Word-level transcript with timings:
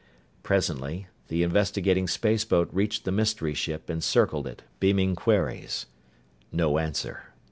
Presently 0.41 1.05
the 1.27 1.43
investigating 1.43 2.07
spaceboat 2.07 2.69
reached 2.73 3.05
the 3.05 3.11
mystery 3.11 3.53
ship 3.53 3.87
and 3.87 4.03
circled 4.03 4.47
it, 4.47 4.63
beaming 4.79 5.15
queries. 5.15 5.85
No 6.51 6.79
answer. 6.79 7.21